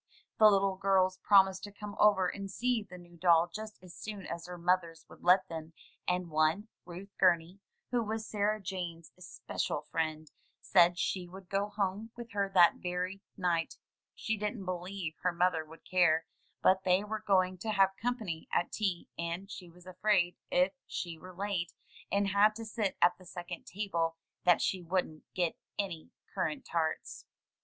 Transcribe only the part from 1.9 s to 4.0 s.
over and see the new doll just as